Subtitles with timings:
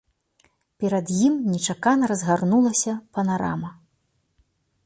[0.83, 3.69] Перад ім нечакана разгарнулася панарама.